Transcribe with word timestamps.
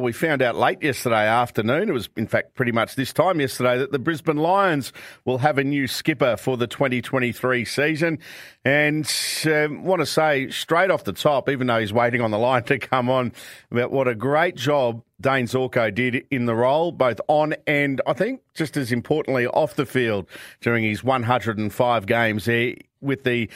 We 0.00 0.12
found 0.12 0.42
out 0.42 0.56
late 0.56 0.82
yesterday 0.82 1.26
afternoon, 1.26 1.88
it 1.88 1.92
was 1.92 2.08
in 2.16 2.26
fact 2.26 2.54
pretty 2.54 2.72
much 2.72 2.96
this 2.96 3.12
time 3.12 3.40
yesterday, 3.40 3.78
that 3.78 3.92
the 3.92 3.98
Brisbane 3.98 4.36
Lions 4.36 4.92
will 5.24 5.38
have 5.38 5.58
a 5.58 5.64
new 5.64 5.86
skipper 5.86 6.36
for 6.36 6.56
the 6.56 6.66
2023 6.66 7.64
season. 7.64 8.18
And 8.64 9.10
um, 9.46 9.84
want 9.84 10.00
to 10.00 10.06
say 10.06 10.50
straight 10.50 10.90
off 10.90 11.04
the 11.04 11.12
top, 11.12 11.48
even 11.48 11.66
though 11.66 11.78
he's 11.78 11.92
waiting 11.92 12.20
on 12.20 12.30
the 12.30 12.38
line 12.38 12.64
to 12.64 12.78
come 12.78 13.08
on, 13.08 13.32
about 13.70 13.90
what 13.92 14.08
a 14.08 14.14
great 14.14 14.56
job 14.56 15.02
Dayne 15.20 15.46
Zorko 15.46 15.94
did 15.94 16.26
in 16.30 16.46
the 16.46 16.54
role, 16.54 16.92
both 16.92 17.20
on 17.28 17.54
and 17.66 18.00
I 18.06 18.14
think 18.14 18.40
just 18.54 18.76
as 18.76 18.92
importantly 18.92 19.46
off 19.46 19.76
the 19.76 19.86
field 19.86 20.26
during 20.60 20.84
his 20.84 21.04
105 21.04 22.06
games 22.06 22.46
there 22.46 22.74
with 23.00 23.24
the 23.24 23.50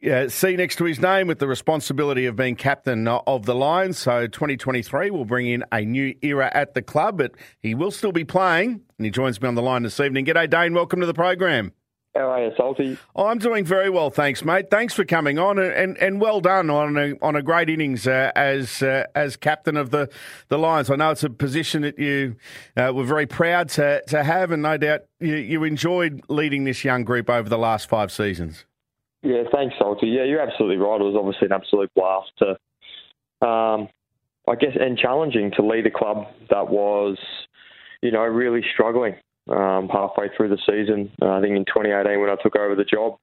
yeah, 0.00 0.28
C 0.28 0.56
next 0.56 0.76
to 0.76 0.84
his 0.84 1.00
name 1.00 1.26
with 1.26 1.40
the 1.40 1.48
responsibility 1.48 2.26
of 2.26 2.36
being 2.36 2.54
captain 2.54 3.08
of 3.08 3.46
the 3.46 3.54
Lions. 3.54 3.98
So 3.98 4.26
2023 4.26 5.10
will 5.10 5.24
bring 5.24 5.46
in 5.48 5.64
a 5.72 5.80
new 5.80 6.14
era 6.22 6.50
at 6.54 6.74
the 6.74 6.82
club, 6.82 7.18
but 7.18 7.32
he 7.60 7.74
will 7.74 7.90
still 7.90 8.12
be 8.12 8.24
playing. 8.24 8.82
And 8.98 9.04
he 9.04 9.10
joins 9.10 9.40
me 9.40 9.48
on 9.48 9.54
the 9.54 9.62
line 9.62 9.82
this 9.82 9.98
evening. 9.98 10.26
G'day, 10.26 10.48
Dayne. 10.48 10.74
Welcome 10.74 11.00
to 11.00 11.06
the 11.06 11.14
program. 11.14 11.72
How 12.14 12.30
are 12.30 12.44
you, 12.44 12.52
Salty? 12.56 12.98
Oh, 13.14 13.26
I'm 13.26 13.38
doing 13.38 13.64
very 13.64 13.90
well, 13.90 14.10
thanks, 14.10 14.44
mate. 14.44 14.70
Thanks 14.70 14.94
for 14.94 15.04
coming 15.04 15.38
on, 15.38 15.58
and, 15.58 15.96
and 15.98 16.20
well 16.20 16.40
done 16.40 16.68
on 16.68 16.96
a, 16.96 17.14
on 17.22 17.36
a 17.36 17.42
great 17.42 17.68
innings 17.68 18.08
uh, 18.08 18.32
as 18.34 18.82
uh, 18.82 19.04
as 19.14 19.36
captain 19.36 19.76
of 19.76 19.90
the, 19.90 20.08
the 20.48 20.58
Lions. 20.58 20.90
I 20.90 20.96
know 20.96 21.10
it's 21.10 21.22
a 21.22 21.30
position 21.30 21.82
that 21.82 21.98
you 21.98 22.34
uh, 22.76 22.92
were 22.92 23.04
very 23.04 23.26
proud 23.26 23.68
to, 23.70 24.02
to 24.08 24.24
have, 24.24 24.50
and 24.50 24.62
no 24.62 24.76
doubt 24.78 25.02
you, 25.20 25.36
you 25.36 25.64
enjoyed 25.64 26.22
leading 26.28 26.64
this 26.64 26.82
young 26.82 27.04
group 27.04 27.30
over 27.30 27.48
the 27.48 27.58
last 27.58 27.88
five 27.88 28.10
seasons. 28.10 28.64
Yeah, 29.22 29.42
thanks, 29.52 29.74
Salty. 29.78 30.06
Yeah, 30.06 30.24
you're 30.24 30.40
absolutely 30.40 30.76
right. 30.76 31.00
It 31.00 31.04
was 31.04 31.16
obviously 31.18 31.46
an 31.46 31.52
absolute 31.52 31.90
blast 31.94 32.30
to, 32.38 33.46
um, 33.46 33.88
I 34.48 34.54
guess, 34.54 34.76
and 34.78 34.96
challenging 34.96 35.50
to 35.56 35.66
lead 35.66 35.86
a 35.86 35.90
club 35.90 36.26
that 36.50 36.68
was, 36.68 37.18
you 38.00 38.12
know, 38.12 38.20
really 38.20 38.62
struggling 38.72 39.16
um, 39.50 39.88
halfway 39.88 40.28
through 40.36 40.50
the 40.50 40.58
season. 40.66 41.10
Uh, 41.20 41.32
I 41.32 41.40
think 41.40 41.56
in 41.56 41.64
2018 41.64 42.20
when 42.20 42.30
I 42.30 42.36
took 42.42 42.56
over 42.56 42.76
the 42.76 42.84
job, 42.84 43.18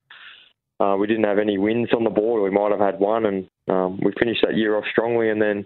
uh, 0.79 0.97
we 0.99 1.07
didn't 1.07 1.23
have 1.23 1.39
any 1.39 1.57
wins 1.57 1.89
on 1.95 2.03
the 2.03 2.09
board. 2.09 2.43
We 2.43 2.49
might 2.49 2.71
have 2.71 2.81
had 2.81 2.99
one, 2.99 3.25
and 3.25 3.49
um, 3.69 3.99
we 4.03 4.11
finished 4.19 4.41
that 4.45 4.57
year 4.57 4.77
off 4.77 4.83
strongly, 4.91 5.29
and 5.29 5.41
then 5.41 5.65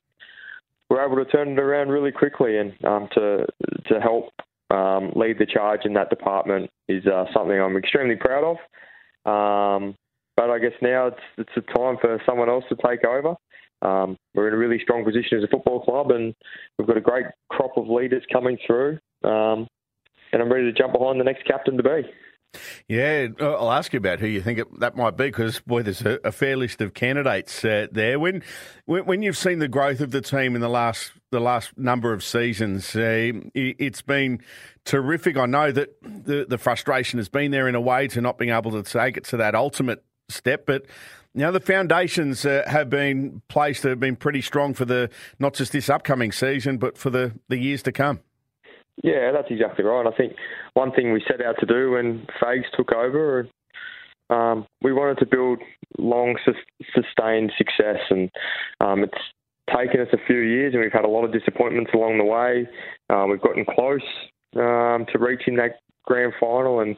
we 0.90 0.96
were 0.96 1.06
able 1.06 1.24
to 1.24 1.32
turn 1.32 1.50
it 1.50 1.60
around 1.60 1.90
really 1.90 2.12
quickly. 2.12 2.58
And 2.58 2.74
um, 2.86 3.10
to 3.16 3.48
to 3.88 4.00
help 4.00 4.30
um, 4.70 5.12
lead 5.16 5.40
the 5.40 5.48
charge 5.48 5.82
in 5.86 5.94
that 5.94 6.12
department 6.12 6.70
is 6.88 7.08
uh, 7.08 7.26
something 7.34 7.60
I'm 7.60 7.78
extremely 7.78 8.18
proud 8.18 8.44
of. 8.44 9.96
But 10.40 10.52
I 10.52 10.58
guess 10.58 10.72
now 10.82 11.08
it's 11.08 11.20
it's 11.38 11.52
a 11.58 11.78
time 11.78 11.98
for 12.00 12.18
someone 12.26 12.48
else 12.48 12.64
to 12.70 12.78
take 12.88 13.04
over. 13.04 13.36
Um, 13.82 14.16
we're 14.34 14.48
in 14.48 14.54
a 14.54 14.58
really 14.58 14.80
strong 14.82 15.04
position 15.04 15.38
as 15.38 15.44
a 15.44 15.48
football 15.48 15.82
club, 15.82 16.12
and 16.12 16.34
we've 16.78 16.88
got 16.88 16.96
a 16.96 17.02
great 17.02 17.26
crop 17.50 17.76
of 17.76 17.90
leaders 17.90 18.24
coming 18.32 18.58
through. 18.66 19.00
Um, 19.26 19.68
and 20.32 20.42
I'm 20.42 20.50
ready 20.50 20.72
to 20.72 20.72
jump 20.72 20.94
behind 20.94 21.20
the 21.20 21.26
next 21.26 21.46
captain 21.46 21.76
to 21.76 21.84
be. 21.84 22.04
Yeah, 22.88 23.28
I'll 23.42 23.74
ask 23.74 23.92
you 23.92 23.98
about 23.98 24.22
who 24.22 24.28
you 24.28 24.42
think 24.42 24.60
it, 24.60 24.80
that 24.80 24.96
might 24.96 25.18
be 25.18 25.26
because 25.26 25.60
boy, 25.60 25.84
there's 25.84 26.04
a, 26.04 26.20
a 26.24 26.32
fair 26.32 26.56
list 26.56 26.80
of 26.80 26.94
candidates 26.94 27.66
uh, 27.66 27.88
there. 27.92 28.18
When, 28.18 28.42
when, 28.86 29.06
when 29.06 29.22
you've 29.22 29.38
seen 29.38 29.60
the 29.60 29.68
growth 29.68 30.00
of 30.00 30.12
the 30.12 30.22
team 30.22 30.56
in 30.56 30.62
the 30.62 30.70
last 30.70 31.12
the 31.32 31.42
last 31.42 31.78
number 31.78 32.14
of 32.14 32.24
seasons, 32.24 32.96
uh, 32.96 33.32
it's 33.54 34.02
been 34.02 34.40
terrific. 34.86 35.36
I 35.36 35.48
know 35.48 35.74
that 35.74 36.02
the 36.02 36.46
the 36.48 36.58
frustration 36.58 37.20
has 37.20 37.28
been 37.28 37.52
there 37.52 37.68
in 37.68 37.76
a 37.76 37.82
way 37.82 38.08
to 38.08 38.22
not 38.22 38.38
being 38.38 38.52
able 38.52 38.72
to 38.72 38.84
take 38.84 39.18
it 39.18 39.26
to 39.26 39.38
that 39.38 39.54
ultimate 39.54 40.02
step, 40.30 40.66
but 40.66 40.86
now 41.34 41.52
the 41.52 41.60
foundations 41.60 42.46
uh, 42.46 42.64
have 42.68 42.90
been 42.90 43.42
placed 43.48 43.84
have 43.84 44.00
been 44.00 44.16
pretty 44.16 44.42
strong 44.42 44.74
for 44.74 44.86
the 44.86 45.10
not 45.38 45.54
just 45.54 45.72
this 45.72 45.90
upcoming 45.90 46.32
season, 46.32 46.78
but 46.78 46.98
for 46.98 47.10
the, 47.10 47.34
the 47.48 47.58
years 47.58 47.84
to 47.84 47.92
come. 47.92 48.22
Yeah, 49.04 49.32
that's 49.32 49.48
exactly 49.50 49.86
right. 49.86 50.06
I 50.06 50.16
think 50.16 50.34
one 50.74 50.92
thing 50.92 51.14
we 51.14 51.24
set 51.30 51.42
out 51.42 51.56
to 51.60 51.66
do 51.66 51.92
when 51.92 52.28
Fags 52.42 52.66
took 52.76 52.92
over, 52.92 53.48
um, 54.30 54.66
we 54.82 54.92
wanted 54.92 55.20
to 55.20 55.26
build 55.26 55.60
long, 55.98 56.38
sustained 56.94 57.52
success, 57.58 58.00
and 58.10 58.30
um, 58.82 59.04
it's 59.04 59.18
taken 59.76 60.02
us 60.02 60.08
a 60.14 60.18
few 60.28 60.40
years, 60.40 60.74
and 60.74 60.84
we've 60.84 60.92
had 60.92 61.06
a 61.06 61.10
lot 61.10 61.24
of 61.24 61.32
disappointments 61.32 61.92
along 61.94 62.18
the 62.18 62.26
way. 62.26 62.68
Uh, 63.10 63.26
we've 63.30 63.42
gotten 63.42 63.66
close 63.66 64.02
um, 64.56 65.06
to 65.12 65.20
reaching 65.20 65.56
that 65.56 65.80
grand 66.06 66.34
final, 66.40 66.82
and 66.82 66.96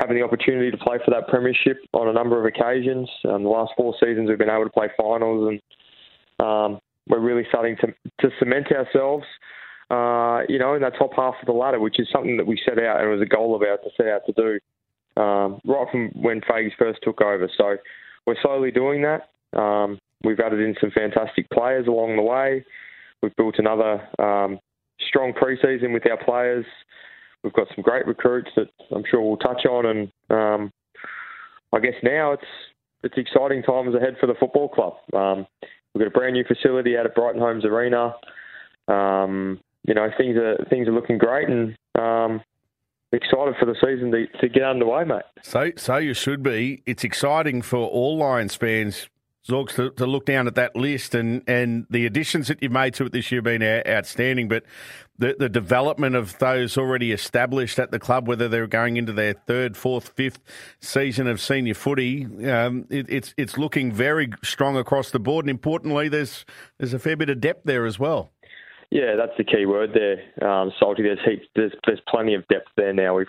having 0.00 0.16
the 0.16 0.24
opportunity 0.24 0.70
to 0.70 0.78
play 0.78 0.98
for 1.04 1.10
that 1.10 1.28
premiership 1.28 1.78
on 1.92 2.08
a 2.08 2.12
number 2.12 2.38
of 2.40 2.46
occasions. 2.46 3.08
Um, 3.28 3.42
the 3.44 3.50
last 3.50 3.72
four 3.76 3.94
seasons, 4.02 4.28
we've 4.28 4.38
been 4.38 4.50
able 4.50 4.64
to 4.64 4.70
play 4.70 4.88
finals, 4.96 5.52
and 5.52 6.46
um, 6.46 6.80
we're 7.08 7.20
really 7.20 7.44
starting 7.48 7.76
to 7.76 7.88
to 8.20 8.34
cement 8.38 8.68
ourselves. 8.72 9.24
Uh, 9.90 10.42
you 10.48 10.58
know, 10.58 10.74
in 10.74 10.82
that 10.82 10.94
top 10.96 11.10
half 11.16 11.34
of 11.40 11.46
the 11.46 11.52
ladder, 11.52 11.80
which 11.80 11.98
is 11.98 12.08
something 12.12 12.36
that 12.36 12.46
we 12.46 12.60
set 12.64 12.78
out 12.78 13.00
and 13.00 13.08
it 13.08 13.12
was 13.12 13.20
a 13.20 13.26
goal 13.26 13.56
of 13.56 13.62
ours 13.62 13.80
to 13.82 13.90
set 13.96 14.06
out 14.06 14.22
to 14.24 14.32
do 14.32 14.60
um, 15.20 15.60
right 15.64 15.86
from 15.90 16.10
when 16.14 16.40
Fags 16.42 16.70
first 16.78 17.00
took 17.02 17.20
over. 17.20 17.50
So 17.58 17.76
we're 18.26 18.40
slowly 18.40 18.70
doing 18.70 19.02
that. 19.02 19.30
Um, 19.58 19.98
we've 20.22 20.38
added 20.38 20.60
in 20.60 20.76
some 20.80 20.90
fantastic 20.92 21.50
players 21.50 21.86
along 21.86 22.16
the 22.16 22.22
way. 22.22 22.64
We've 23.22 23.34
built 23.36 23.56
another 23.58 24.06
um, 24.18 24.60
strong 25.08 25.32
preseason 25.32 25.92
with 25.92 26.08
our 26.08 26.22
players. 26.24 26.64
We've 27.42 27.52
got 27.52 27.68
some 27.74 27.82
great 27.82 28.06
recruits 28.06 28.50
that 28.56 28.68
I'm 28.94 29.04
sure 29.10 29.22
we'll 29.22 29.36
touch 29.38 29.64
on, 29.64 29.86
and 29.86 30.12
um, 30.30 30.72
I 31.72 31.80
guess 31.80 31.94
now 32.02 32.32
it's 32.32 32.44
it's 33.02 33.16
exciting 33.16 33.62
times 33.62 33.94
ahead 33.94 34.16
for 34.20 34.26
the 34.26 34.34
football 34.38 34.68
club. 34.68 34.94
Um, 35.14 35.46
we've 35.94 36.00
got 36.00 36.08
a 36.08 36.10
brand 36.10 36.34
new 36.34 36.44
facility 36.44 36.96
out 36.98 37.06
at 37.06 37.14
Brighton 37.14 37.40
Homes 37.40 37.64
Arena. 37.64 38.14
Um, 38.88 39.60
you 39.84 39.94
know 39.94 40.08
things 40.18 40.36
are 40.36 40.66
things 40.68 40.86
are 40.86 40.92
looking 40.92 41.16
great, 41.16 41.48
and 41.48 41.76
um, 41.98 42.42
excited 43.12 43.54
for 43.58 43.66
the 43.66 43.76
season 43.82 44.10
to, 44.10 44.26
to 44.40 44.48
get 44.48 44.64
underway, 44.64 45.04
mate. 45.04 45.22
So 45.42 45.70
so 45.76 45.96
you 45.96 46.14
should 46.14 46.42
be. 46.42 46.82
It's 46.84 47.04
exciting 47.04 47.62
for 47.62 47.78
all 47.78 48.18
Lions 48.18 48.54
fans 48.54 49.08
Zorks 49.48 49.74
to, 49.76 49.90
to, 49.92 50.06
look 50.06 50.26
down 50.26 50.46
at 50.46 50.54
that 50.56 50.76
list 50.76 51.14
and, 51.14 51.42
and 51.46 51.86
the 51.88 52.04
additions 52.04 52.48
that 52.48 52.62
you've 52.62 52.72
made 52.72 52.92
to 52.94 53.06
it 53.06 53.12
this 53.12 53.32
year 53.32 53.38
have 53.38 53.44
been 53.44 53.62
outstanding, 53.88 54.48
but 54.48 54.64
the, 55.20 55.36
the 55.38 55.48
development 55.48 56.16
of 56.16 56.36
those 56.38 56.78
already 56.78 57.12
established 57.12 57.78
at 57.78 57.90
the 57.90 57.98
club, 57.98 58.26
whether 58.26 58.48
they're 58.48 58.66
going 58.66 58.96
into 58.96 59.12
their 59.12 59.34
third, 59.34 59.76
fourth, 59.76 60.08
fifth 60.08 60.40
season 60.80 61.26
of 61.26 61.40
senior 61.40 61.74
footy, 61.74 62.24
um, 62.50 62.86
it, 62.90 63.06
it's 63.08 63.34
it's 63.36 63.58
looking 63.58 63.92
very 63.92 64.30
strong 64.42 64.76
across 64.76 65.10
the 65.10 65.20
board. 65.20 65.44
And 65.44 65.50
importantly, 65.50 66.08
there's 66.08 66.44
there's 66.78 66.94
a 66.94 66.98
fair 66.98 67.16
bit 67.16 67.28
of 67.28 67.40
depth 67.40 67.62
there 67.64 67.84
as 67.84 67.98
well. 67.98 68.32
Yeah, 68.90 69.14
that's 69.16 69.36
the 69.38 69.44
key 69.44 69.66
word 69.66 69.90
there, 69.94 70.48
um, 70.50 70.72
Salty. 70.80 71.02
There's 71.02 71.20
heaps, 71.24 71.46
there's 71.54 71.72
there's 71.86 72.00
plenty 72.08 72.34
of 72.34 72.48
depth 72.48 72.68
there 72.76 72.92
now. 72.92 73.16
We've, 73.16 73.26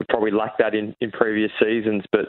we've 0.00 0.08
probably 0.08 0.32
lacked 0.32 0.58
that 0.58 0.74
in, 0.74 0.96
in 1.00 1.12
previous 1.12 1.52
seasons, 1.60 2.02
but 2.10 2.26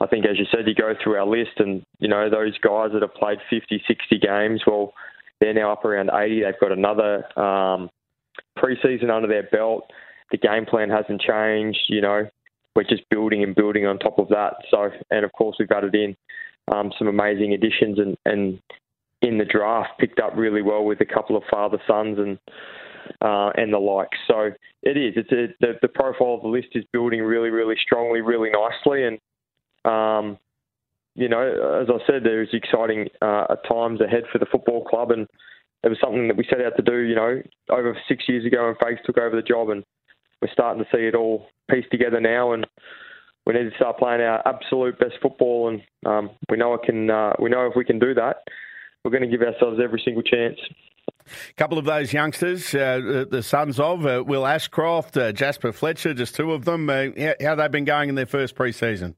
I 0.00 0.06
think, 0.06 0.26
as 0.26 0.38
you 0.38 0.46
said, 0.50 0.66
you 0.66 0.74
go 0.74 0.94
through 1.02 1.16
our 1.16 1.26
list 1.26 1.58
and, 1.58 1.84
you 2.00 2.08
know, 2.08 2.28
those 2.28 2.58
guys 2.58 2.90
that 2.92 3.02
have 3.02 3.14
played 3.14 3.38
50, 3.48 3.84
60 3.86 4.18
games, 4.18 4.62
well, 4.66 4.94
they're 5.40 5.54
now 5.54 5.72
up 5.72 5.84
around 5.84 6.10
80. 6.12 6.42
They've 6.42 6.60
got 6.60 6.72
another 6.72 7.38
um, 7.38 7.88
preseason 8.58 9.10
under 9.10 9.28
their 9.28 9.44
belt. 9.44 9.90
The 10.30 10.38
game 10.38 10.64
plan 10.64 10.88
hasn't 10.90 11.20
changed, 11.20 11.80
you 11.88 12.00
know, 12.00 12.28
we're 12.74 12.84
just 12.84 13.02
building 13.10 13.42
and 13.42 13.54
building 13.54 13.86
on 13.86 13.98
top 13.98 14.18
of 14.18 14.28
that. 14.28 14.54
So, 14.70 14.90
and 15.10 15.24
of 15.24 15.32
course, 15.32 15.56
we've 15.58 15.70
added 15.70 15.94
in 15.94 16.16
um, 16.72 16.92
some 16.98 17.08
amazing 17.08 17.52
additions 17.52 17.98
and, 17.98 18.16
and 18.24 18.60
in 19.20 19.38
the 19.38 19.44
draft 19.44 19.90
picked 19.98 20.20
up 20.20 20.32
really 20.36 20.62
well 20.62 20.84
with 20.84 21.00
a 21.00 21.06
couple 21.06 21.36
of 21.36 21.42
father 21.50 21.78
sons 21.86 22.18
and 22.18 22.38
uh, 23.20 23.50
and 23.56 23.72
the 23.72 23.78
like. 23.78 24.08
So 24.28 24.50
it 24.82 24.96
is. 24.96 25.14
It's 25.16 25.32
a, 25.32 25.54
the, 25.60 25.78
the 25.82 25.88
profile 25.88 26.34
of 26.34 26.42
the 26.42 26.48
list 26.48 26.68
is 26.74 26.84
building 26.92 27.20
really, 27.20 27.50
really 27.50 27.74
strongly, 27.82 28.20
really 28.20 28.50
nicely, 28.50 29.04
and 29.04 29.18
um, 29.84 30.38
you 31.14 31.28
know, 31.28 31.82
as 31.82 31.88
I 31.90 32.06
said, 32.06 32.22
there's 32.24 32.48
exciting 32.52 33.08
uh, 33.20 33.56
times 33.68 34.00
ahead 34.00 34.24
for 34.32 34.38
the 34.38 34.46
football 34.46 34.84
club, 34.84 35.10
and 35.10 35.26
it 35.82 35.88
was 35.88 35.98
something 36.00 36.28
that 36.28 36.36
we 36.36 36.46
set 36.48 36.60
out 36.60 36.76
to 36.76 36.82
do. 36.82 36.98
You 36.98 37.14
know, 37.14 37.42
over 37.70 37.96
six 38.08 38.24
years 38.28 38.44
ago, 38.44 38.66
when 38.66 38.74
Fags 38.76 39.02
took 39.04 39.18
over 39.18 39.34
the 39.34 39.42
job, 39.42 39.70
and 39.70 39.84
we're 40.40 40.52
starting 40.52 40.84
to 40.84 40.90
see 40.94 41.02
it 41.02 41.14
all 41.14 41.46
piece 41.70 41.84
together 41.90 42.20
now, 42.20 42.52
and 42.52 42.66
we 43.46 43.54
need 43.54 43.70
to 43.70 43.76
start 43.76 43.98
playing 43.98 44.20
our 44.20 44.46
absolute 44.46 44.98
best 44.98 45.14
football, 45.20 45.68
and 45.68 45.82
um, 46.06 46.30
we 46.48 46.56
know 46.56 46.74
it 46.74 46.82
can. 46.84 47.10
Uh, 47.10 47.32
we 47.38 47.50
know 47.50 47.66
if 47.66 47.74
we 47.76 47.84
can 47.84 47.98
do 47.98 48.14
that, 48.14 48.36
we're 49.04 49.10
going 49.10 49.28
to 49.28 49.36
give 49.36 49.46
ourselves 49.46 49.80
every 49.82 50.00
single 50.04 50.22
chance. 50.22 50.58
A 51.26 51.54
couple 51.54 51.78
of 51.78 51.84
those 51.84 52.12
youngsters, 52.12 52.74
uh, 52.74 53.24
the 53.30 53.42
sons 53.42 53.78
of 53.78 54.06
uh, 54.06 54.24
Will 54.26 54.46
Ashcroft, 54.46 55.16
uh, 55.16 55.32
Jasper 55.32 55.72
Fletcher, 55.72 56.14
just 56.14 56.34
two 56.34 56.52
of 56.52 56.64
them. 56.64 56.90
Uh, 56.90 57.06
how, 57.18 57.34
how 57.40 57.54
they 57.54 57.68
been 57.68 57.84
going 57.84 58.08
in 58.08 58.14
their 58.16 58.26
first 58.26 58.54
pre-season? 58.54 59.14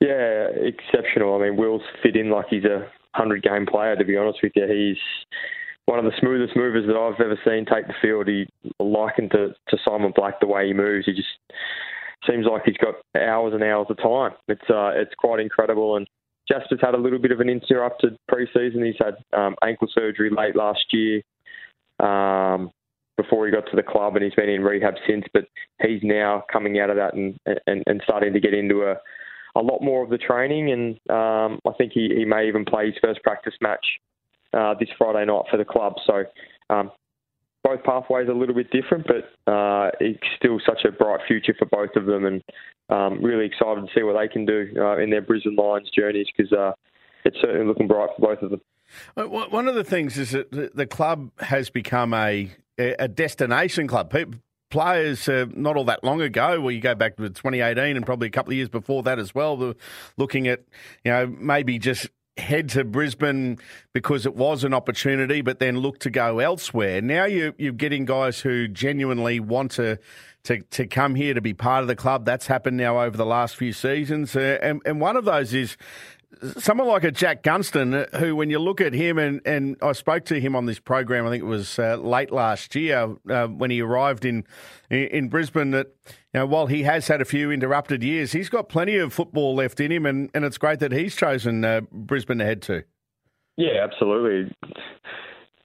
Yeah, 0.00 0.48
exceptional. 0.54 1.36
I 1.36 1.44
mean, 1.44 1.56
Will's 1.56 1.82
fit 2.02 2.16
in 2.16 2.30
like 2.30 2.46
he's 2.48 2.64
a 2.64 2.90
hundred 3.14 3.42
game 3.42 3.66
player. 3.66 3.96
To 3.96 4.04
be 4.04 4.16
honest 4.16 4.38
with 4.42 4.52
you, 4.54 4.66
he's 4.66 4.98
one 5.86 5.98
of 5.98 6.04
the 6.04 6.16
smoothest 6.20 6.56
movers 6.56 6.86
that 6.86 6.96
I've 6.96 7.20
ever 7.20 7.38
seen 7.44 7.66
take 7.66 7.86
the 7.86 7.94
field. 8.00 8.28
He 8.28 8.46
likened 8.78 9.32
to, 9.32 9.48
to 9.68 9.76
Simon 9.84 10.12
Black 10.14 10.40
the 10.40 10.46
way 10.46 10.66
he 10.68 10.72
moves. 10.72 11.06
He 11.06 11.12
just 11.12 11.28
seems 12.28 12.46
like 12.46 12.62
he's 12.64 12.76
got 12.76 12.94
hours 13.20 13.54
and 13.54 13.62
hours 13.62 13.86
of 13.90 13.96
time. 13.96 14.32
It's 14.48 14.70
uh, 14.70 14.92
it's 14.94 15.14
quite 15.18 15.40
incredible. 15.40 15.96
And 15.96 16.06
Jasper's 16.48 16.80
had 16.80 16.94
a 16.94 16.98
little 16.98 17.18
bit 17.18 17.32
of 17.32 17.40
an 17.40 17.48
interrupted 17.48 18.16
preseason. 18.30 18.86
He's 18.86 18.94
had 18.98 19.16
um, 19.38 19.56
ankle 19.64 19.88
surgery 19.92 20.30
late 20.30 20.56
last 20.56 20.84
year. 20.92 21.22
Uh, 21.98 22.66
before 23.16 23.44
he 23.44 23.52
got 23.52 23.66
to 23.70 23.76
the 23.76 23.82
club, 23.82 24.16
and 24.16 24.24
he's 24.24 24.34
been 24.34 24.48
in 24.48 24.62
rehab 24.62 24.94
since. 25.06 25.24
But 25.34 25.44
he's 25.82 26.00
now 26.02 26.44
coming 26.50 26.78
out 26.78 26.90
of 26.90 26.96
that 26.96 27.14
and 27.14 27.38
and, 27.66 27.82
and 27.86 28.00
starting 28.04 28.32
to 28.32 28.40
get 28.40 28.54
into 28.54 28.82
a 28.84 28.96
a 29.56 29.60
lot 29.60 29.80
more 29.82 30.02
of 30.02 30.10
the 30.10 30.18
training, 30.18 30.70
and 30.70 30.94
um, 31.10 31.58
I 31.66 31.72
think 31.76 31.92
he, 31.92 32.12
he 32.16 32.24
may 32.24 32.48
even 32.48 32.64
play 32.64 32.86
his 32.86 32.94
first 33.02 33.22
practice 33.22 33.54
match 33.60 33.84
uh, 34.54 34.74
this 34.78 34.88
Friday 34.96 35.24
night 35.26 35.44
for 35.50 35.56
the 35.56 35.64
club. 35.64 35.94
So 36.06 36.24
um, 36.68 36.90
both 37.64 37.82
pathways 37.84 38.28
are 38.28 38.32
a 38.32 38.38
little 38.38 38.54
bit 38.54 38.70
different, 38.70 39.06
but 39.06 39.52
uh, 39.52 39.90
it's 40.00 40.22
still 40.36 40.60
such 40.64 40.84
a 40.84 40.92
bright 40.92 41.20
future 41.26 41.54
for 41.58 41.66
both 41.66 41.96
of 41.96 42.06
them, 42.06 42.24
and 42.24 42.42
um, 42.88 43.22
really 43.22 43.46
excited 43.46 43.82
to 43.82 43.88
see 43.94 44.02
what 44.02 44.18
they 44.18 44.28
can 44.28 44.46
do 44.46 44.72
uh, 44.78 44.98
in 44.98 45.10
their 45.10 45.22
Brisbane 45.22 45.56
Lions 45.56 45.90
journeys 45.94 46.26
because 46.36 46.52
uh, 46.52 46.72
it's 47.24 47.36
certainly 47.40 47.66
looking 47.66 47.88
bright 47.88 48.10
for 48.16 48.34
both 48.34 48.42
of 48.42 48.50
them. 48.50 48.60
One 49.14 49.68
of 49.68 49.76
the 49.76 49.84
things 49.84 50.18
is 50.18 50.32
that 50.32 50.74
the 50.74 50.86
club 50.86 51.30
has 51.38 51.70
become 51.70 52.12
a 52.12 52.50
a 52.78 53.08
destination 53.08 53.86
club. 53.86 54.10
Players, 54.70 55.28
uh, 55.28 55.46
not 55.54 55.76
all 55.76 55.84
that 55.84 56.04
long 56.04 56.20
ago, 56.20 56.60
where 56.60 56.72
you 56.72 56.80
go 56.80 56.94
back 56.94 57.16
to 57.16 57.28
2018 57.28 57.96
and 57.96 58.06
probably 58.06 58.28
a 58.28 58.30
couple 58.30 58.52
of 58.52 58.56
years 58.56 58.68
before 58.68 59.02
that 59.02 59.18
as 59.18 59.34
well, 59.34 59.74
looking 60.16 60.48
at, 60.48 60.60
you 61.04 61.10
know, 61.10 61.26
maybe 61.26 61.78
just 61.78 62.08
head 62.40 62.68
to 62.70 62.84
Brisbane 62.84 63.58
because 63.92 64.26
it 64.26 64.34
was 64.34 64.64
an 64.64 64.74
opportunity, 64.74 65.40
but 65.40 65.58
then 65.58 65.78
look 65.78 65.98
to 66.00 66.10
go 66.10 66.38
elsewhere. 66.38 67.00
Now 67.00 67.24
you, 67.24 67.54
you're 67.58 67.72
getting 67.72 68.04
guys 68.04 68.40
who 68.40 68.66
genuinely 68.66 69.40
want 69.40 69.72
to, 69.72 69.98
to, 70.44 70.60
to 70.62 70.86
come 70.86 71.14
here 71.14 71.34
to 71.34 71.40
be 71.40 71.54
part 71.54 71.82
of 71.82 71.88
the 71.88 71.96
club. 71.96 72.24
That's 72.24 72.46
happened 72.46 72.76
now 72.76 73.00
over 73.00 73.16
the 73.16 73.26
last 73.26 73.56
few 73.56 73.72
seasons. 73.72 74.34
Uh, 74.34 74.58
and, 74.62 74.80
and 74.84 75.00
one 75.00 75.16
of 75.16 75.24
those 75.24 75.54
is 75.54 75.76
someone 76.58 76.88
like 76.88 77.04
a 77.04 77.10
Jack 77.10 77.42
Gunston, 77.42 78.06
who, 78.16 78.36
when 78.36 78.50
you 78.50 78.58
look 78.58 78.80
at 78.80 78.92
him, 78.92 79.18
and, 79.18 79.40
and 79.44 79.76
I 79.82 79.92
spoke 79.92 80.24
to 80.26 80.40
him 80.40 80.54
on 80.54 80.66
this 80.66 80.78
program, 80.78 81.26
I 81.26 81.30
think 81.30 81.42
it 81.42 81.46
was 81.46 81.78
uh, 81.78 81.96
late 81.96 82.30
last 82.30 82.74
year 82.74 83.16
uh, 83.28 83.46
when 83.46 83.70
he 83.70 83.80
arrived 83.80 84.24
in 84.24 84.44
in 84.90 85.28
Brisbane. 85.28 85.70
That 85.72 85.88
you 86.06 86.40
know, 86.40 86.46
while 86.46 86.66
he 86.66 86.82
has 86.84 87.08
had 87.08 87.20
a 87.20 87.24
few 87.24 87.50
interrupted 87.50 88.02
years, 88.02 88.32
he's 88.32 88.48
got 88.48 88.68
plenty 88.68 88.96
of 88.96 89.12
football 89.12 89.54
left 89.54 89.80
in 89.80 89.90
him, 89.92 90.06
and, 90.06 90.30
and 90.34 90.44
it's 90.44 90.58
great 90.58 90.80
that 90.80 90.92
he's 90.92 91.16
chosen 91.16 91.64
uh, 91.64 91.82
Brisbane 91.92 92.38
to 92.38 92.44
head 92.44 92.62
to. 92.62 92.84
Yeah, 93.56 93.84
absolutely. 93.84 94.54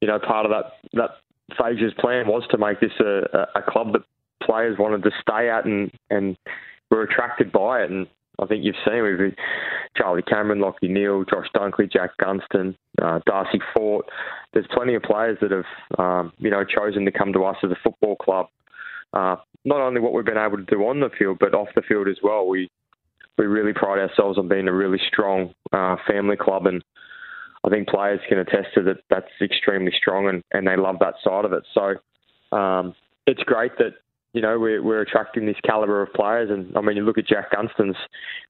You 0.02 0.08
know, 0.08 0.20
part 0.20 0.46
of 0.46 0.52
that 0.52 0.74
that 0.94 1.12
Fages' 1.58 1.96
plan 2.00 2.28
was 2.28 2.44
to 2.52 2.58
make 2.58 2.80
this 2.80 2.92
a, 3.00 3.48
a 3.56 3.62
club 3.62 3.94
that 3.94 4.02
players 4.44 4.78
wanted 4.78 5.04
to 5.04 5.12
stay 5.22 5.50
at 5.50 5.66
and 5.66 5.92
and 6.10 6.38
were 6.92 7.04
attracted 7.04 7.52
by 7.52 7.84
it, 7.84 7.92
and 7.92 8.08
I 8.42 8.46
think 8.46 8.64
you've 8.64 8.76
seen 8.86 9.02
with 9.02 9.34
Charlie 9.96 10.22
Cameron, 10.24 10.60
Lachie 10.60 10.90
Neale, 10.90 11.24
Josh 11.24 11.48
Dunkley, 11.56 11.92
Jack 11.92 12.12
Gunston, 12.22 12.76
uh, 13.02 13.20
Darcy 13.26 13.60
Fort. 13.74 14.06
There's 14.54 14.68
plenty 14.74 14.96
of 14.96 15.04
players 15.04 15.38
that 15.42 15.52
have, 15.52 16.00
um, 16.00 16.34
you 16.38 16.50
know, 16.50 16.64
chosen 16.64 17.06
to 17.06 17.12
come 17.12 17.34
to 17.34 17.46
us 17.46 17.58
as 17.64 17.72
a 17.72 17.78
football 17.84 18.16
club. 18.18 18.48
Uh, 19.14 19.38
not 19.64 19.80
only 19.80 20.02
what 20.02 20.14
we've 20.14 20.26
been 20.26 20.38
able 20.38 20.58
to 20.58 20.64
do 20.64 20.82
on 20.88 21.00
the 21.00 21.10
field, 21.18 21.38
but 21.40 21.54
off 21.54 21.70
the 21.76 21.82
field 21.82 22.08
as 22.08 22.18
well. 22.22 22.48
We 22.48 22.70
we 23.38 23.46
really 23.46 23.74
pride 23.74 24.00
ourselves 24.00 24.38
on 24.38 24.48
being 24.48 24.68
a 24.68 24.74
really 24.74 25.00
strong 25.08 25.54
uh, 25.74 25.98
family 26.08 26.38
club, 26.38 26.68
and 26.68 26.84
I 27.66 27.70
think 27.70 27.90
players 27.90 28.22
can 28.30 28.40
attest 28.40 28.68
to 28.76 28.84
that. 28.84 28.98
That's 29.10 29.28
extremely 29.42 29.92
strong, 29.98 30.30
and, 30.30 30.42
and 30.52 30.68
they 30.68 30.78
love 30.78 30.98
that 31.00 31.16
side 31.24 31.46
of 31.46 31.52
it. 31.52 31.64
So 31.74 32.58
um, 32.58 32.96
it's 33.28 33.44
great 33.44 33.78
that 33.78 33.94
you 34.36 34.42
know, 34.42 34.60
we're, 34.60 34.84
we're 34.84 35.02
attracting 35.02 35.46
this 35.46 35.56
calibre 35.66 36.04
of 36.04 36.14
players. 36.14 36.50
And 36.52 36.76
I 36.78 36.82
mean, 36.82 36.98
you 36.98 37.06
look 37.06 37.18
at 37.18 37.26
Jack 37.26 37.52
Gunston's 37.52 37.96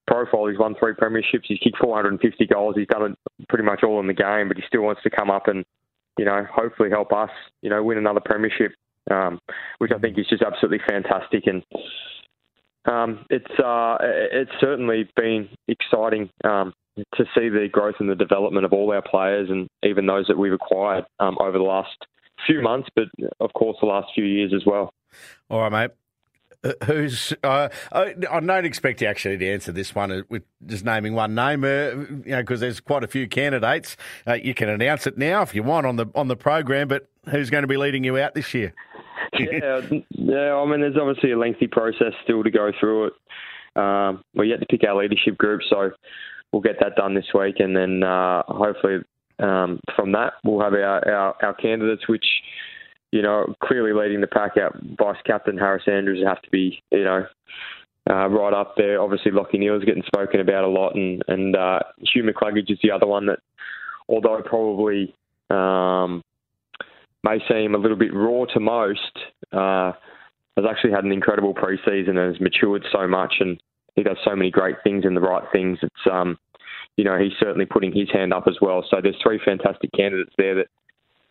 profile, 0.07 0.47
he's 0.47 0.57
won 0.57 0.73
three 0.79 0.93
premierships, 0.93 1.43
he's 1.43 1.59
kicked 1.59 1.77
450 1.79 2.47
goals, 2.47 2.75
he's 2.75 2.87
done 2.87 3.11
it 3.11 3.47
pretty 3.47 3.63
much 3.63 3.83
all 3.83 3.99
in 3.99 4.07
the 4.07 4.13
game, 4.13 4.47
but 4.47 4.57
he 4.57 4.63
still 4.67 4.81
wants 4.81 5.03
to 5.03 5.11
come 5.11 5.29
up 5.29 5.47
and, 5.47 5.63
you 6.17 6.25
know, 6.25 6.43
hopefully 6.51 6.89
help 6.89 7.13
us, 7.13 7.29
you 7.61 7.69
know, 7.69 7.83
win 7.83 7.99
another 7.99 8.19
premiership, 8.19 8.71
um, 9.11 9.39
which 9.77 9.91
I 9.95 9.99
think 9.99 10.17
is 10.17 10.25
just 10.27 10.41
absolutely 10.41 10.79
fantastic. 10.89 11.43
And 11.45 11.63
um, 12.85 13.23
it's 13.29 13.59
uh, 13.59 13.97
it's 14.01 14.51
certainly 14.59 15.07
been 15.15 15.49
exciting 15.67 16.31
um, 16.43 16.73
to 16.97 17.25
see 17.35 17.49
the 17.49 17.67
growth 17.71 17.95
and 17.99 18.09
the 18.09 18.15
development 18.15 18.65
of 18.65 18.73
all 18.73 18.91
our 18.91 19.03
players 19.03 19.51
and 19.51 19.67
even 19.83 20.07
those 20.07 20.25
that 20.27 20.38
we've 20.38 20.53
acquired 20.53 21.05
um, 21.19 21.38
over 21.39 21.59
the 21.59 21.63
last 21.63 21.95
few 22.47 22.63
months, 22.63 22.89
but 22.95 23.05
of 23.39 23.53
course 23.53 23.77
the 23.81 23.88
last 23.88 24.07
few 24.15 24.25
years 24.25 24.51
as 24.55 24.65
well. 24.65 24.91
All 25.50 25.62
right, 25.62 25.71
mate. 25.71 25.91
Uh, 26.65 26.85
who's 26.85 27.31
uh, 27.44 27.69
I, 27.91 28.13
don't 28.13 28.65
expect 28.65 29.01
you 29.01 29.07
actually 29.07 29.38
to 29.38 29.53
answer 29.53 29.71
this 29.71 29.94
one 29.94 30.12
uh, 30.12 30.21
with 30.29 30.44
just 30.65 30.83
naming 30.83 31.13
one 31.13 31.35
name, 31.35 31.63
uh, 31.63 31.67
you 31.67 32.23
know, 32.25 32.41
because 32.41 32.59
there's 32.59 32.79
quite 32.79 33.03
a 33.03 33.07
few 33.07 33.27
candidates. 33.27 33.95
Uh, 34.25 34.33
you 34.33 34.56
can 34.56 34.69
announce 34.69 35.06
it 35.06 35.15
now 35.15 35.44
if 35.44 35.53
you 35.53 35.62
want 35.62 35.85
on 35.85 35.97
the 35.97 36.07
on 36.15 36.27
the 36.27 36.35
program, 36.35 36.88
but 36.88 37.07
who's 37.29 37.51
going 37.51 37.62
to 37.62 37.67
be 37.67 37.77
leading 37.77 38.03
you 38.03 38.17
out 38.17 38.33
this 38.33 38.53
year? 38.53 38.73
yeah, 39.39 39.81
yeah. 40.09 40.56
I 40.56 40.65
mean, 40.65 40.81
there's 40.81 40.97
obviously 41.00 41.31
a 41.31 41.38
lengthy 41.38 41.67
process 41.67 42.13
still 42.23 42.44
to 42.44 42.50
go 42.50 42.71
through 42.79 43.07
it. 43.07 43.13
Um, 43.75 44.23
we're 44.33 44.45
yet 44.45 44.59
to 44.62 44.65
pick 44.65 44.88
our 44.88 44.95
leadership 44.95 45.38
group, 45.38 45.62
so 45.69 45.91
we'll 46.51 46.62
get 46.62 46.79
that 46.79 46.95
done 46.95 47.13
this 47.13 47.27
week, 47.33 47.56
and 47.59 47.75
then 47.75 48.01
uh, 48.01 48.41
hopefully 48.47 49.00
um, 49.39 49.79
from 49.95 50.13
that 50.13 50.33
we'll 50.44 50.62
have 50.62 50.73
our, 50.73 51.07
our, 51.07 51.35
our 51.44 51.53
candidates, 51.53 52.07
which 52.07 52.25
you 53.15 53.21
know, 53.21 53.56
clearly 53.63 53.94
leading 53.94 54.19
the 54.19 54.27
pack 54.27 54.57
out. 54.57 54.75
Vice 54.97 55.15
captain 55.25 55.57
Harris 55.57 55.83
Andrews 55.88 56.21
have 56.27 56.41
to 56.41 56.51
be, 56.51 56.83
you 56.91 57.06
know, 57.06 57.25
uh, 58.09 58.27
right 58.27 58.53
up 58.53 58.73
there. 58.75 59.01
Obviously, 59.01 59.31
Neale 59.31 59.77
is 59.77 59.85
getting 59.85 60.03
spoken 60.06 60.41
about 60.41 60.65
a 60.65 60.67
lot, 60.67 60.95
and 60.95 61.23
and 61.29 61.56
uh, 61.56 61.79
Hugh 62.13 62.23
McCluggage 62.23 62.69
is 62.69 62.77
the 62.83 62.91
other 62.91 63.07
one 63.07 63.27
that, 63.27 63.39
although 64.09 64.41
probably 64.44 65.15
um, 65.50 66.21
may 67.23 67.39
seem 67.50 67.73
a 67.73 67.77
little 67.77 67.95
bit 67.95 68.13
raw 68.13 68.44
to 68.53 68.59
most, 68.59 69.17
uh, 69.53 69.94
has 70.57 70.65
actually 70.69 70.91
had 70.91 71.06
an 71.06 71.13
incredible 71.13 71.53
preseason 71.53 72.17
and 72.17 72.33
has 72.33 72.41
matured 72.41 72.83
so 72.91 73.07
much, 73.07 73.35
and 73.39 73.62
he 73.95 74.03
does 74.03 74.17
so 74.25 74.35
many 74.35 74.51
great 74.51 74.75
things 74.83 75.06
and 75.06 75.15
the 75.15 75.21
right 75.21 75.45
things. 75.53 75.79
It's 75.81 76.12
um, 76.12 76.38
you 76.97 77.06
know, 77.06 77.17
he's 77.17 77.31
certainly 77.39 77.65
putting 77.65 77.94
his 77.94 78.12
hand 78.12 78.33
up 78.33 78.44
as 78.50 78.57
well. 78.62 78.83
So 78.91 78.97
there's 79.01 79.15
three 79.23 79.39
fantastic 79.45 79.91
candidates 79.94 80.33
there 80.38 80.56
that 80.56 80.67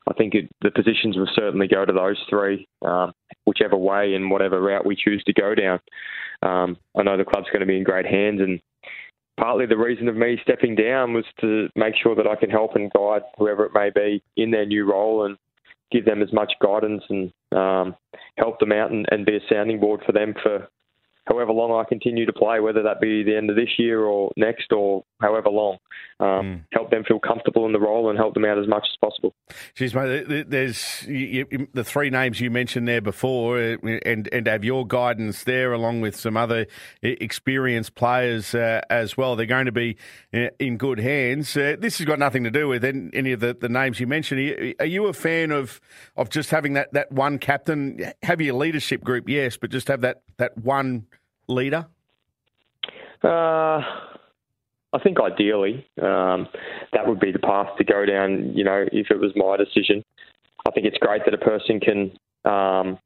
I 0.09 0.15
think 0.15 0.35
it, 0.35 0.51
the 0.61 0.71
positions 0.71 1.17
will 1.17 1.29
certainly 1.35 1.67
go 1.67 1.85
to 1.85 1.93
those 1.93 2.23
three, 2.29 2.67
um, 2.85 3.13
whichever 3.47 3.77
way 3.77 4.15
and 4.15 4.31
whatever 4.31 4.61
route 4.61 4.87
we 4.87 4.97
choose 4.97 5.23
to 5.25 5.33
go 5.33 5.55
down. 5.55 5.81
Um, 6.43 6.77
I 6.97 7.03
know 7.03 7.17
the 7.17 7.25
club's 7.25 7.49
going 7.49 7.61
to 7.61 7.67
be 7.67 7.79
in 7.79 7.85
great 7.85 8.07
hands, 8.07 8.41
and 8.41 8.61
partly 9.39 9.67
the 9.67 9.79
reason 9.79 10.09
of 10.09 10.17
me 10.17 10.39
stepping 10.43 10.75
down 10.75 11.15
was 11.15 11.25
to 11.41 11.69
make 11.75 11.95
sure 12.03 12.15
that 12.17 12.27
I 12.27 12.37
can 12.37 12.51
help 12.51 12.75
and 12.75 12.93
guide 12.93 13.23
whoever 13.39 13.65
it 13.65 13.73
may 13.75 13.91
be 13.91 14.23
in 14.37 14.51
their 14.51 14.67
new 14.67 14.85
role 14.91 15.25
and 15.25 15.37
give 15.91 16.05
them 16.05 16.23
as 16.23 16.33
much 16.33 16.53
guidance 16.63 17.03
and 17.09 17.33
um, 17.53 17.97
help 18.37 18.59
them 18.59 18.73
out 18.73 18.91
and, 18.91 19.07
and 19.11 19.25
be 19.25 19.37
a 19.37 19.41
sounding 19.53 19.81
board 19.81 20.01
for 20.05 20.13
them 20.13 20.35
for 20.43 20.69
however 21.27 21.53
long 21.53 21.73
I 21.73 21.89
continue 21.89 22.27
to 22.27 22.33
play, 22.33 22.61
whether 22.61 22.83
that 22.83 23.01
be 23.01 23.23
the 23.23 23.37
end 23.37 23.51
of 23.51 23.57
this 23.57 23.71
year 23.79 24.01
or 24.01 24.31
next 24.37 24.73
or 24.73 25.05
however 25.21 25.49
long. 25.49 25.79
Um, 26.21 26.27
mm. 26.29 26.65
Help 26.73 26.91
them 26.91 27.03
feel 27.05 27.19
comfortable 27.19 27.67
in 27.67 27.73
the 27.73 27.81
role 27.81 28.09
and 28.09 28.19
help 28.19 28.35
them 28.35 28.45
out 28.45 28.59
as 28.59 28.69
much 28.69 28.87
as 28.89 28.97
possible. 29.01 29.35
Jeez, 29.75 29.95
mate, 29.95 30.49
there's 30.49 31.05
you, 31.09 31.47
you, 31.51 31.69
the 31.73 31.83
three 31.83 32.11
names 32.11 32.41
you 32.41 32.51
mentioned 32.51 32.87
there 32.87 33.01
before, 33.01 33.59
uh, 33.59 33.77
and 34.05 34.29
and 34.33 34.47
have 34.47 34.65
your 34.65 34.87
guidance 34.87 35.45
there 35.45 35.73
along 35.73 36.03
with 36.03 36.15
some 36.15 36.37
other 36.37 36.67
experienced 37.03 37.95
players 37.95 38.55
uh, 38.55 38.81
as 38.91 39.17
well. 39.17 39.35
They're 39.35 39.47
going 39.47 39.67
to 39.67 39.73
be 39.73 39.97
uh, 40.33 40.49
in 40.59 40.77
good 40.77 41.01
hands. 41.01 41.57
Uh, 41.57 41.77
this 41.79 41.99
has 41.99 42.07
got 42.07 42.19
nothing 42.19 42.45
to 42.45 42.51
do 42.51 42.69
with 42.69 42.85
any 42.85 43.33
of 43.33 43.41
the, 43.41 43.57
the 43.59 43.69
names 43.69 43.99
you 43.99 44.07
mentioned. 44.07 44.39
Are 44.39 44.43
you, 44.43 44.75
are 44.81 44.87
you 44.87 45.07
a 45.07 45.13
fan 45.13 45.51
of 45.51 45.81
of 46.17 46.31
just 46.31 46.51
having 46.51 46.75
that, 46.75 46.93
that 46.93 47.11
one 47.11 47.39
captain? 47.39 48.13
Have 48.23 48.41
your 48.41 48.55
leadership 48.55 49.03
group, 49.03 49.29
yes, 49.29 49.57
but 49.57 49.71
just 49.71 49.89
have 49.89 50.03
that 50.03 50.23
that 50.37 50.57
one 50.59 51.07
leader? 51.49 51.87
Uh, 53.23 53.83
I 54.93 54.99
think 55.03 55.19
ideally 55.21 55.87
um, 56.01 56.47
that 56.93 57.07
would 57.07 57.19
be 57.21 57.33
the 57.33 57.39
path 57.39 57.69
to 57.79 57.85
go 57.85 58.07
down. 58.07 58.53
You 58.55 58.65
know, 58.65 58.85
if 58.93 59.11
it 59.11 59.19
was 59.19 59.33
my 59.35 59.57
decision, 59.57 60.05
I 60.67 60.71
think 60.71 60.87
it's 60.87 60.99
great 60.99 61.23
that 61.25 61.35
a 61.35 61.39
person 61.39 61.81
can, 61.81 62.13
um, 62.45 62.99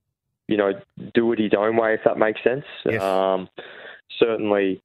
you 0.49 0.57
know, 0.57 0.73
do 1.15 1.33
it 1.33 1.39
his 1.39 1.53
own 1.57 1.77
way 1.77 1.95
if 1.95 2.01
that 2.05 2.19
makes 2.19 2.43
sense. 2.43 2.65
Yes. 2.85 3.03
Um, 3.03 3.49
certainly, 4.19 4.83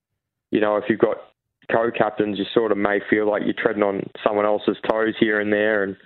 you 0.52 0.62
know, 0.62 0.78
if 0.78 0.86
you've 0.88 1.00
got 1.00 1.18
co-captains, 1.72 2.38
you 2.38 2.46
sort 2.54 2.72
of 2.72 2.78
may 2.78 3.00
feel 3.10 3.30
like 3.30 3.44
you're 3.46 3.54
treading 3.54 3.84
on 3.84 4.10
someone 4.26 4.46
else's 4.46 4.78
toes 4.90 5.16
here 5.20 5.40
and 5.40 5.52
there 5.52 5.84
and 5.84 5.98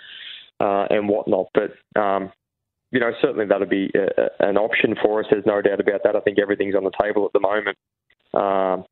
uh, 0.60 0.88
and 0.90 1.08
whatnot. 1.08 1.48
But 1.54 2.00
um, 2.00 2.32
you 2.92 3.00
know, 3.00 3.12
certainly 3.22 3.46
that'll 3.46 3.68
be 3.68 3.92
a, 3.96 4.48
an 4.48 4.58
option 4.58 4.96
for 5.02 5.20
us. 5.20 5.26
There's 5.30 5.46
no 5.46 5.62
doubt 5.62 5.80
about 5.80 6.02
that. 6.04 6.16
I 6.16 6.20
think 6.22 6.40
everything's 6.40 6.76
on 6.76 6.84
the 6.84 6.92
table 7.02 7.26
at 7.26 7.34
the 7.34 7.40
moment. 7.40 7.78
Um, 8.34 8.86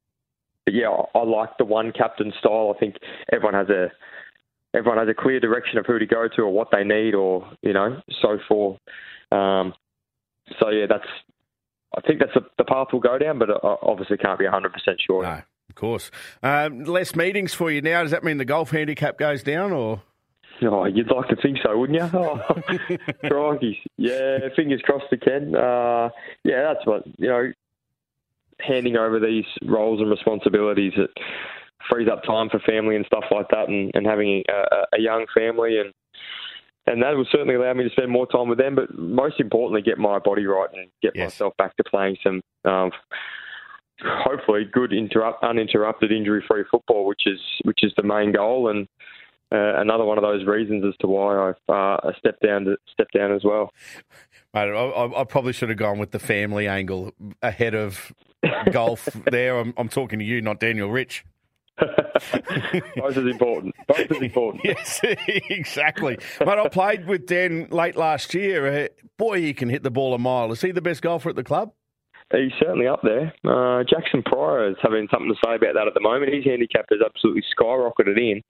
but 0.66 0.74
yeah, 0.74 0.90
I, 0.90 1.20
I 1.20 1.24
like 1.24 1.58
the 1.58 1.66
one 1.66 1.92
captain 1.92 2.34
style. 2.40 2.74
I 2.75 2.80
think 2.80 2.96
everyone 3.32 3.54
has 3.54 3.70
a 3.70 3.92
everyone 4.75 4.98
has 4.98 5.08
a 5.10 5.20
clear 5.20 5.40
direction 5.40 5.78
of 5.78 5.86
who 5.86 6.00
to 6.00 6.06
go 6.06 6.28
to 6.36 6.42
or 6.42 6.52
what 6.52 6.70
they 6.72 6.84
need, 6.84 7.14
or 7.14 7.50
you 7.62 7.74
know, 7.74 8.02
so 8.22 8.38
forth. 8.48 8.80
Um, 9.32 9.74
so 10.60 10.70
yeah, 10.70 10.86
that's 10.90 11.08
I 11.98 12.02
think 12.02 12.20
that's 12.20 12.34
the, 12.34 12.42
the 12.58 12.66
path 12.66 12.88
we'll 12.92 13.02
go 13.02 13.18
down, 13.18 13.40
but 13.40 13.50
I 13.50 13.75
obviously 13.82 14.18
can't 14.18 14.38
be 14.38 14.46
100% 14.46 14.72
sure. 15.06 15.24
No, 15.24 15.42
of 15.70 15.75
course. 15.75 16.12
Um, 16.44 16.84
less 16.84 17.16
meetings 17.16 17.54
for 17.54 17.72
you 17.72 17.82
now. 17.82 18.02
Does 18.04 18.12
that 18.12 18.24
mean 18.24 18.38
the 18.38 18.46
golf 18.46 18.72
handicap 18.72 19.18
goes 19.18 19.44
down, 19.44 19.72
or? 19.72 20.02
Oh, 20.64 20.86
you'd 20.86 21.12
like 21.12 21.28
to 21.30 21.36
think 21.36 21.58
so, 21.64 21.78
wouldn't 21.78 22.00
you? 22.00 22.10
Oh, 22.18 22.40
crikey. 23.26 23.80
Yeah, 23.98 24.40
fingers 24.56 24.82
crossed 24.84 25.12
again. 25.12 25.56
Uh, 25.56 26.10
yeah, 26.44 26.74
that's 26.74 26.86
what, 26.86 27.04
you 27.18 27.28
know, 27.28 27.52
handing 28.60 28.96
over 28.96 29.20
these 29.20 29.46
roles 29.64 30.00
and 30.00 30.10
responsibilities, 30.10 30.94
it 30.96 31.10
frees 31.90 32.08
up 32.12 32.24
time 32.24 32.50
for 32.50 32.60
family 32.60 32.96
and 32.96 33.06
stuff 33.06 33.26
like 33.32 33.48
that 33.50 33.68
and, 33.68 33.92
and 33.94 34.06
having 34.06 34.44
a, 34.50 34.98
a 34.98 35.00
young 35.00 35.26
family 35.36 35.80
and 35.80 35.94
and 36.88 37.02
that 37.02 37.16
will 37.16 37.26
certainly 37.32 37.56
allow 37.56 37.74
me 37.74 37.84
to 37.84 37.90
spend 37.90 38.12
more 38.12 38.28
time 38.28 38.48
with 38.48 38.60
them, 38.60 38.76
but 38.76 38.96
most 38.96 39.40
importantly, 39.40 39.82
get 39.82 39.98
my 39.98 40.20
body 40.20 40.46
right 40.46 40.70
and 40.72 40.88
get 41.02 41.16
yes. 41.16 41.32
myself 41.32 41.58
back 41.58 41.76
to 41.78 41.84
playing 41.84 42.16
some 42.22 42.42
um, 42.64 42.92
hopefully 44.04 44.66
good 44.72 44.94
interrupt, 44.94 45.44
uninterrupted 45.44 46.12
injury-free 46.12 46.66
football, 46.70 47.08
which 47.08 47.24
is 47.26 47.40
which 47.64 47.80
is 47.82 47.92
the 47.98 48.04
main 48.04 48.32
goal, 48.32 48.70
and 48.70 48.88
uh, 49.52 49.80
another 49.80 50.04
one 50.04 50.18
of 50.18 50.24
those 50.24 50.46
reasons 50.46 50.84
as 50.86 50.96
to 51.00 51.08
why 51.08 51.50
I've 51.50 51.74
uh, 51.74 52.12
stepped 52.18 52.42
down 52.42 52.66
to, 52.66 52.78
stepped 52.92 53.14
down 53.14 53.32
as 53.32 53.44
well. 53.44 53.72
Mate, 54.54 54.72
I, 54.72 55.12
I, 55.18 55.24
probably 55.25 55.54
should 55.54 55.70
have 55.70 55.78
gone 55.78 56.00
with 56.00 56.12
the 56.12 56.20
family 56.20 56.68
angle 56.68 57.12
ahead 57.42 57.75
of 57.75 58.14
golf. 58.72 59.06
there, 59.32 59.60
I'm, 59.60 59.74
I'm 59.78 59.90
talking 59.90 60.20
to 60.20 60.25
you, 60.25 60.42
not 60.42 60.60
Daniel 60.60 60.90
Rich. 60.90 61.25
Both 61.80 63.18
is 63.18 63.25
important. 63.25 63.75
Both 63.88 64.12
is 64.12 64.22
important. 64.22 64.64
yes, 64.66 65.02
exactly. 65.04 66.18
But 66.40 66.58
I 66.58 66.70
played 66.70 67.06
with 67.06 67.28
Dan 67.28 67.68
late 67.70 67.98
last 67.98 68.34
year. 68.34 68.86
Uh, 68.86 68.88
boy, 69.18 69.42
he 69.42 69.54
can 69.54 69.70
hit 69.70 69.84
the 69.84 69.92
ball 69.92 70.14
a 70.14 70.18
mile. 70.18 70.52
Is 70.54 70.62
he 70.62 70.72
the 70.72 70.82
best 70.82 71.02
golfer 71.02 71.30
at 71.30 71.36
the 71.36 71.44
club? 71.44 71.74
He's 72.32 72.54
certainly 72.60 72.88
up 72.88 73.02
there. 73.04 73.34
Uh, 73.44 73.84
Jaxon 73.84 74.25
Prior 74.25 74.70
is 74.70 74.78
having 74.82 75.08
something 75.12 75.30
to 75.30 75.36
say 75.46 75.56
about 75.56 75.75
that 75.75 75.88
at 75.88 75.94
the 75.94 76.02
moment. 76.02 76.34
His 76.34 76.44
handicap 76.44 76.86
has 76.90 77.00
absolutely 77.06 77.44
skyrocketed 77.56 78.18
in. 78.18 78.42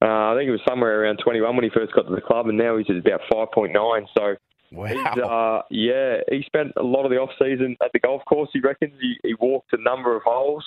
Uh, 0.00 0.30
I 0.30 0.36
think 0.36 0.48
it 0.48 0.52
was 0.52 0.60
somewhere 0.68 1.02
around 1.02 1.18
21 1.24 1.56
when 1.56 1.64
he 1.64 1.70
first 1.70 1.92
got 1.92 2.02
to 2.02 2.14
the 2.14 2.20
club, 2.20 2.46
and 2.48 2.56
now 2.56 2.76
he's 2.76 2.86
at 2.88 2.96
about 2.96 3.20
5.9. 3.32 4.06
So, 4.16 4.36
wow. 4.72 5.58
Uh, 5.58 5.62
yeah, 5.70 6.18
he 6.30 6.42
spent 6.46 6.72
a 6.76 6.82
lot 6.82 7.04
of 7.04 7.10
the 7.10 7.16
off 7.16 7.30
season 7.38 7.76
at 7.82 7.90
the 7.92 7.98
golf 7.98 8.22
course. 8.24 8.48
He 8.52 8.60
reckons 8.60 8.94
he, 9.00 9.16
he 9.24 9.34
walked 9.40 9.72
a 9.72 9.82
number 9.82 10.16
of 10.16 10.22
holes. 10.24 10.64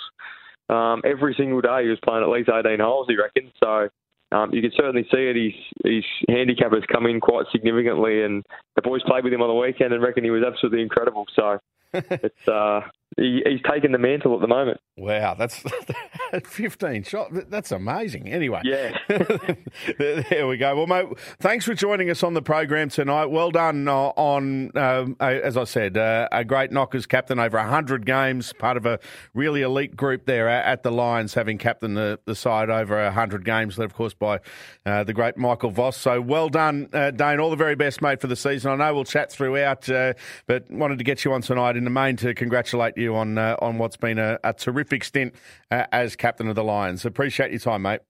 Um, 0.70 1.02
every 1.06 1.34
single 1.38 1.62
day 1.62 1.84
he 1.84 1.90
was 1.90 2.00
playing 2.04 2.24
at 2.24 2.30
least 2.30 2.50
18 2.50 2.80
holes. 2.80 3.08
He 3.10 3.16
reckons 3.18 3.52
so. 3.64 3.90
Um, 4.32 4.54
you 4.54 4.62
can 4.62 4.72
certainly 4.76 5.04
see 5.12 5.28
it. 5.28 5.36
His, 5.36 5.54
his 5.84 6.06
handicap 6.30 6.72
has 6.72 6.84
come 6.92 7.06
in 7.06 7.20
quite 7.20 7.46
significantly, 7.52 8.24
and 8.24 8.44
the 8.76 8.82
boys 8.82 9.04
played 9.04 9.26
with 9.26 9.34
him 9.34 9.42
on 9.42 9.50
the 9.50 9.54
weekend 9.54 9.94
and 9.94 10.02
reckon 10.02 10.24
he 10.24 10.30
was 10.30 10.44
absolutely 10.46 10.82
incredible. 10.82 11.26
So 11.36 11.60
it's 11.94 12.48
uh, 12.48 12.82
he, 13.18 13.42
he's 13.46 13.62
taking 13.70 13.92
the 13.92 13.98
mantle 13.98 14.34
at 14.36 14.42
the 14.42 14.48
moment. 14.48 14.80
Wow, 14.98 15.34
that's 15.34 15.64
15 16.46 17.04
shots. 17.04 17.34
That's 17.50 17.72
amazing. 17.72 18.30
Anyway, 18.30 18.62
yeah. 18.64 18.98
there 19.98 20.48
we 20.48 20.58
go. 20.58 20.76
Well, 20.76 20.88
mate, 20.88 21.08
thanks 21.40 21.66
for 21.66 21.74
joining 21.74 22.10
us 22.10 22.24
on 22.24 22.34
the 22.34 22.42
program 22.42 22.90
tonight. 22.90 23.26
Well 23.26 23.52
done 23.52 23.88
uh, 23.88 24.10
on, 24.16 24.76
um, 24.78 25.18
as 25.20 25.58
I 25.58 25.66
said, 25.66 25.98
uh, 25.98 26.30
a 26.32 26.46
great 26.46 26.72
knockers 26.72 27.06
captain 27.06 27.40
over 27.40 27.58
100 27.58 28.06
games, 28.06 28.54
part 28.54 28.78
of 28.78 28.86
a 28.86 29.00
really 29.34 29.62
elite 29.62 29.96
group 29.96 30.26
there 30.26 30.48
at 30.48 30.84
the 30.84 30.92
Lions, 30.92 31.34
having 31.34 31.58
captained 31.58 31.98
the, 31.98 32.20
the 32.26 32.36
side 32.36 32.70
over 32.70 33.02
100 33.04 33.44
games, 33.44 33.78
led, 33.78 33.86
of 33.86 33.94
course, 33.94 34.14
by 34.14 34.40
uh, 34.86 35.04
the 35.04 35.14
great 35.14 35.36
Michael 35.36 35.72
Voss. 35.72 35.98
So 35.98 36.22
well 36.22 36.50
done, 36.50 36.90
uh, 36.94 37.12
Dayne. 37.12 37.40
All 37.40 37.50
the 37.50 37.56
very 37.56 37.76
best, 37.76 38.02
mate, 38.02 38.22
for 38.22 38.28
the 38.28 38.36
season. 38.36 38.72
I 38.72 38.76
know 38.76 38.94
we'll 38.94 39.04
chat 39.04 39.32
throughout, 39.32 39.90
uh, 39.90 40.14
but 40.48 40.70
wanted 40.72 41.00
to 41.00 41.04
get 41.04 41.26
you 41.26 41.34
on 41.34 41.42
tonight 41.42 41.76
in 41.76 41.84
the 41.84 41.90
main 41.90 42.16
to 42.18 42.34
congratulate 42.34 42.98
you 42.98 43.01
on 43.08 43.38
uh, 43.38 43.56
on 43.62 43.78
what's 43.78 43.98
been 43.98 44.20
a, 44.20 44.40
a 44.44 44.54
terrific 44.54 45.04
stint 45.04 45.36
uh, 45.70 45.86
as 45.92 46.16
captain 46.16 46.48
of 46.48 46.56
the 46.56 46.64
Lions. 46.64 47.06
Appreciate 47.06 47.52
your 47.52 47.60
time, 47.60 47.84
mate. 47.84 48.02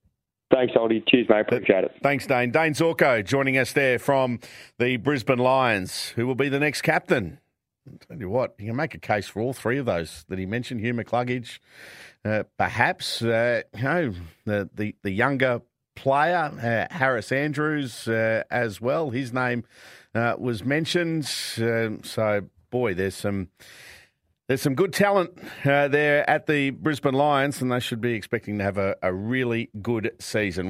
Thanks, 0.52 0.74
Oldie. 0.74 1.02
Cheers, 1.08 1.28
mate. 1.30 1.40
Appreciate 1.40 1.84
it. 1.84 1.92
Thanks, 2.02 2.26
Dayne. 2.26 2.50
Dayne 2.50 2.74
Zorko 2.74 3.24
joining 3.24 3.56
us 3.56 3.72
there 3.72 3.98
from 3.98 4.38
the 4.78 4.98
Brisbane 4.98 5.38
Lions, 5.38 6.08
who 6.10 6.26
will 6.26 6.34
be 6.34 6.50
the 6.50 6.60
next 6.60 6.82
captain. 6.82 7.38
I'll 7.88 7.98
tell 8.06 8.18
you 8.18 8.28
what, 8.28 8.54
you 8.58 8.66
can 8.66 8.76
make 8.76 8.94
a 8.94 8.98
case 8.98 9.28
for 9.28 9.40
all 9.40 9.52
three 9.52 9.78
of 9.78 9.86
those 9.86 10.24
that 10.28 10.38
he 10.38 10.46
mentioned. 10.46 10.80
Hugh 10.80 10.94
McCluggage, 10.94 11.58
uh, 12.24 12.44
perhaps, 12.56 13.22
uh, 13.22 13.62
you 13.74 13.82
know, 13.82 14.14
the, 14.44 14.70
the, 14.74 14.94
the 15.02 15.10
younger 15.10 15.62
player, 15.96 16.52
uh, 16.90 16.94
Harris 16.94 17.32
Andrews, 17.32 18.06
uh, 18.06 18.44
as 18.50 18.80
well. 18.80 19.10
His 19.10 19.32
name 19.32 19.64
uh, 20.14 20.34
was 20.38 20.64
mentioned. 20.64 21.30
Um, 21.58 22.04
so, 22.04 22.42
boy, 22.70 22.94
there's 22.94 23.16
some 23.16 23.48
there's 24.52 24.60
some 24.60 24.74
good 24.74 24.92
talent 24.92 25.30
uh, 25.64 25.88
there 25.88 26.28
at 26.28 26.46
the 26.46 26.68
Brisbane 26.68 27.14
Lions, 27.14 27.62
and 27.62 27.72
they 27.72 27.80
should 27.80 28.02
be 28.02 28.12
expecting 28.12 28.58
to 28.58 28.64
have 28.64 28.76
a, 28.76 28.96
a 29.00 29.10
really 29.10 29.70
good 29.80 30.12
season. 30.18 30.60